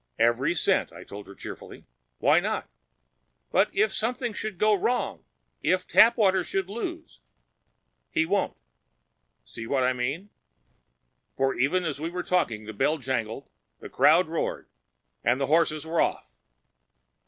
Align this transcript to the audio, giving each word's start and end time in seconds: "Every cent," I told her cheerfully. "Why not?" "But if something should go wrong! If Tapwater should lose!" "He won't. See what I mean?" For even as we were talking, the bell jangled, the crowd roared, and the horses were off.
"Every 0.17 0.55
cent," 0.55 0.91
I 0.91 1.03
told 1.03 1.27
her 1.27 1.35
cheerfully. 1.35 1.85
"Why 2.17 2.39
not?" 2.39 2.67
"But 3.51 3.69
if 3.71 3.93
something 3.93 4.33
should 4.33 4.57
go 4.57 4.73
wrong! 4.73 5.25
If 5.61 5.85
Tapwater 5.85 6.43
should 6.43 6.71
lose!" 6.71 7.19
"He 8.09 8.25
won't. 8.25 8.57
See 9.45 9.67
what 9.67 9.83
I 9.83 9.93
mean?" 9.93 10.31
For 11.37 11.53
even 11.53 11.85
as 11.85 12.01
we 12.01 12.09
were 12.09 12.23
talking, 12.23 12.65
the 12.65 12.73
bell 12.73 12.97
jangled, 12.97 13.47
the 13.79 13.89
crowd 13.89 14.27
roared, 14.27 14.67
and 15.23 15.39
the 15.39 15.45
horses 15.45 15.85
were 15.85 16.01
off. 16.01 16.39